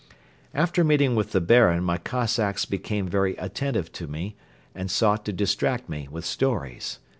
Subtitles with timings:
[0.55, 4.35] After the meeting with the Baron my Cossacks became very attentive to me
[4.73, 6.97] and sought to distract me with stories.